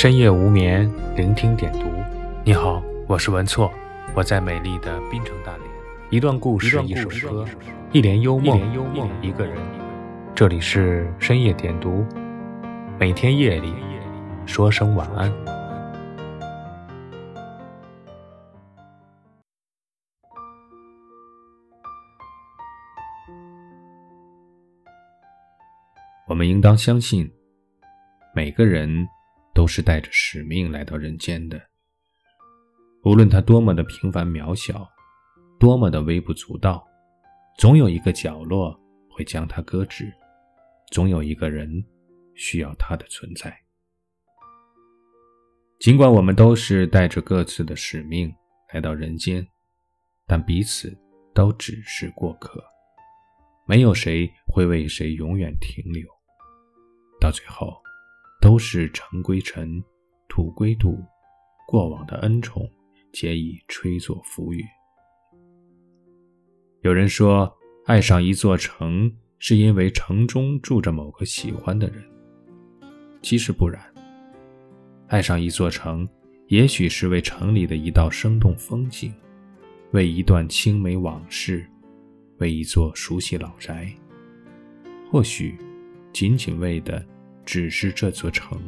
[0.00, 1.90] 深夜无眠，聆听点读。
[2.44, 3.68] 你好，我是文措，
[4.14, 5.68] 我在美丽的滨城大连。
[6.08, 7.44] 一段故事，一首歌，
[7.90, 8.60] 一帘幽梦，
[9.20, 9.56] 一个人。
[10.36, 12.06] 这里是深夜点读，
[12.96, 13.74] 每天夜里
[14.46, 15.32] 说声晚安。
[26.28, 27.28] 我们应当相信，
[28.32, 29.08] 每个人。
[29.58, 31.60] 都是带着使命来到人间的。
[33.02, 34.88] 无论他多么的平凡渺小，
[35.58, 36.86] 多么的微不足道，
[37.58, 38.78] 总有一个角落
[39.10, 40.14] 会将他搁置，
[40.92, 41.84] 总有一个人
[42.36, 43.52] 需要他的存在。
[45.80, 48.32] 尽管我们都是带着各自的使命
[48.72, 49.44] 来到人间，
[50.24, 50.96] 但彼此
[51.34, 52.62] 都只是过客，
[53.66, 56.06] 没有谁会为谁永远停留。
[57.20, 57.76] 到最后。
[58.40, 59.82] 都是尘归尘，
[60.28, 60.96] 土归土，
[61.66, 62.62] 过往的恩宠
[63.12, 64.64] 皆已吹作浮云。
[66.82, 67.52] 有人说，
[67.86, 72.04] 爱上一座城，是因为城中住着某个喜欢的人。
[73.22, 73.82] 其实不然，
[75.08, 76.08] 爱上一座城，
[76.46, 79.12] 也许是为城里的一道生动风景，
[79.90, 81.68] 为一段青梅往事，
[82.38, 83.92] 为一座熟悉老宅，
[85.10, 85.58] 或许
[86.12, 87.04] 仅仅为的。
[87.48, 88.60] 只是这座城，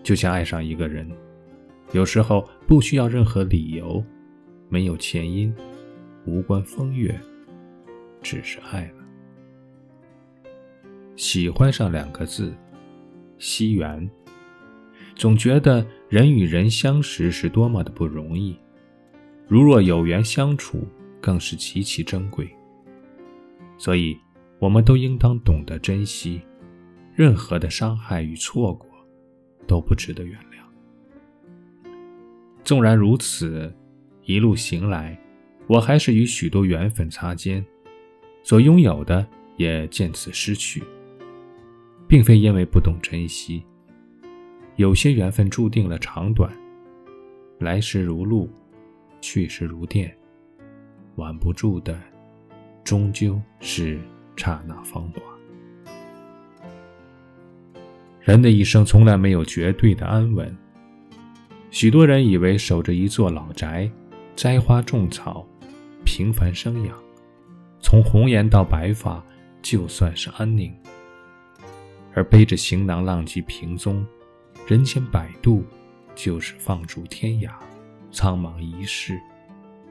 [0.00, 1.10] 就像爱上一个人，
[1.90, 4.00] 有时候不需要任何理由，
[4.68, 5.52] 没有前因，
[6.24, 7.20] 无关风月，
[8.22, 9.04] 只是爱了。
[11.16, 12.54] 喜欢上两个字，
[13.38, 14.08] 惜缘。
[15.16, 18.56] 总觉得人与人相识是多么的不容易，
[19.48, 20.86] 如若有缘相处，
[21.20, 22.48] 更是极其珍贵。
[23.78, 24.16] 所以，
[24.60, 26.40] 我们都应当懂得珍惜。
[27.14, 28.88] 任何的伤害与错过，
[29.66, 31.88] 都不值得原谅。
[32.64, 33.72] 纵然如此，
[34.24, 35.18] 一路行来，
[35.66, 37.64] 我还是与许多缘分擦肩，
[38.42, 40.82] 所拥有的也渐次失去，
[42.08, 43.64] 并非因为不懂珍惜。
[44.76, 46.52] 有些缘分注定了长短，
[47.60, 48.50] 来时如露，
[49.20, 50.12] 去时如电，
[51.14, 51.96] 挽不住的，
[52.82, 54.00] 终究是
[54.36, 55.33] 刹那芳华。
[58.24, 60.56] 人的一生从来没有绝对的安稳。
[61.70, 63.90] 许多人以为守着一座老宅，
[64.34, 65.46] 栽花种草，
[66.06, 66.98] 平凡生养，
[67.80, 69.22] 从红颜到白发，
[69.60, 70.72] 就算是安宁；
[72.14, 74.02] 而背着行囊浪迹平踪，
[74.66, 75.62] 人间百度，
[76.14, 77.50] 就是放逐天涯，
[78.10, 79.20] 苍茫一世。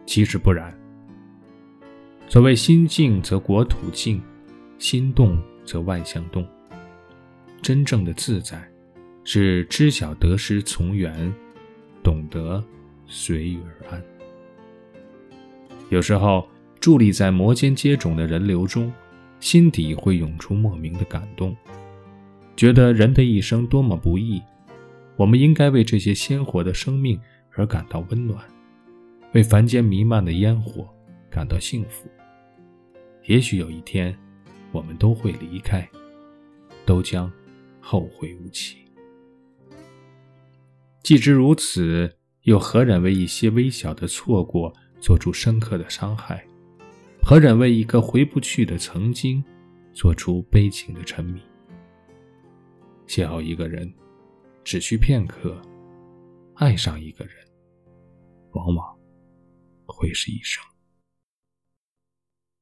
[0.08, 0.76] 其实不然。
[2.28, 4.20] 所谓心静则国土静，
[4.80, 6.44] 心动则万象动。
[7.64, 8.62] 真正的自在，
[9.24, 11.34] 是知晓得失从缘，
[12.04, 12.62] 懂得
[13.08, 14.04] 随遇而安。
[15.90, 16.48] 有时候，
[16.82, 18.92] 伫立在摩肩接踵的人流中，
[19.40, 21.56] 心底会涌出莫名的感动，
[22.58, 24.42] 觉得人的一生多么不易。
[25.16, 27.18] 我们应该为这些鲜活的生命
[27.52, 28.44] 而感到温暖，
[29.34, 30.86] 为凡间弥漫的烟火
[31.30, 32.10] 感到幸福。
[33.26, 34.14] 也许有一天，
[34.74, 35.88] 我们都会离开，
[36.86, 37.32] 都将。
[37.84, 38.78] 后会无期。
[41.04, 46.48] 既知如此，又何忍为一些微小的错过做出深刻的伤害？
[47.22, 49.44] 何忍为一个回不去的曾经
[49.94, 51.42] 做出悲情的沉迷？
[53.06, 53.94] 邂逅一个人，
[54.64, 55.52] 只需片刻；
[56.56, 57.36] 爱上一个人，
[58.52, 58.98] 往往
[59.86, 60.64] 会是一生。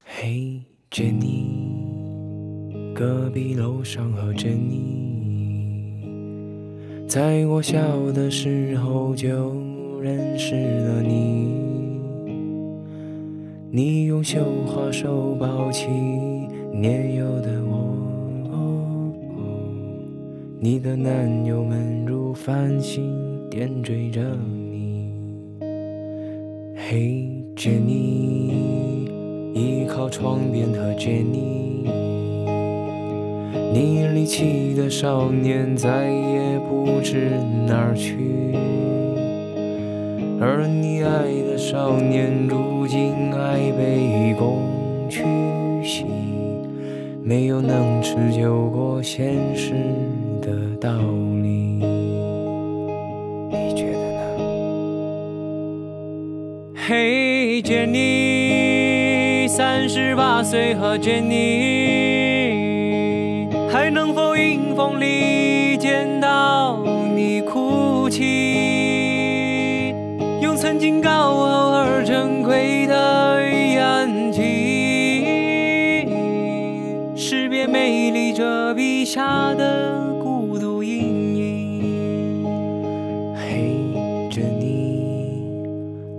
[0.04, 1.71] 嘿，珍妮，
[3.02, 6.04] 隔壁楼上和珍妮。
[7.08, 9.56] 在我小的时候就
[10.00, 11.48] 认识了你，
[13.72, 15.88] 你用绣花手抱起
[16.72, 17.98] 年幼的我，
[20.60, 25.12] 你的男友们如繁星点缀着你。
[26.76, 29.10] 嘿，珍妮，
[29.56, 32.00] 依靠窗边和珍妮。
[33.74, 37.32] 你离弃的少年再也不知
[37.66, 38.18] 哪儿去，
[40.42, 44.60] 而你爱的少年如今爱被攻
[45.10, 45.24] 取
[45.82, 46.06] 兮，
[47.24, 49.72] 没有能持久过现实
[50.42, 50.92] 的道
[51.42, 51.80] 理。
[53.50, 54.22] 你觉得呢？
[56.76, 62.21] 嘿，杰尼，三十八岁和杰尼。
[64.36, 66.84] 迎风里见到
[67.16, 69.94] 你哭泣，
[70.42, 74.44] 用曾经高傲而珍贵的眼睛，
[77.16, 82.46] 识别美丽这笔下的孤独阴影。
[83.36, 83.76] 嘿，
[84.30, 85.44] 珍妮，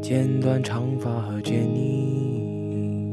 [0.00, 3.12] 剪短长发和剪影，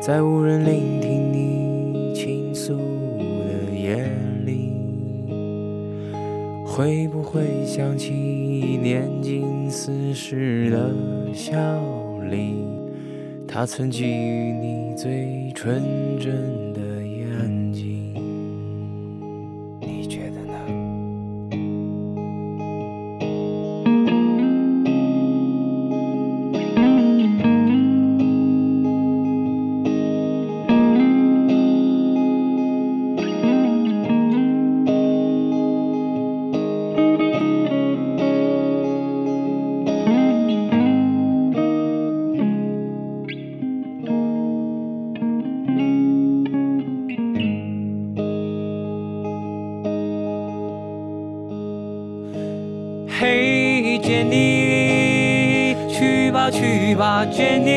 [0.00, 2.72] 在无人聆听你倾诉
[3.88, 4.04] 夜
[4.44, 4.70] 里，
[6.66, 10.94] 会不会想起年近四十的
[11.32, 11.56] 笑
[12.28, 12.54] 脸？
[13.46, 15.82] 他曾给予你最纯
[16.20, 16.97] 真的
[53.20, 57.68] 嘿，杰尼，去吧去吧，杰尼，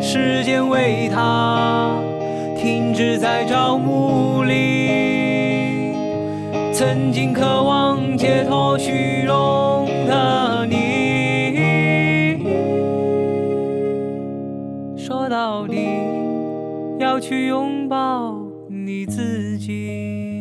[0.00, 2.00] 时间为他
[2.56, 5.92] 停止在朝暮里。
[6.72, 12.38] 曾经渴望解脱虚荣的你，
[14.96, 15.76] 说到底
[16.98, 18.34] 要去拥抱
[18.70, 20.39] 你自己。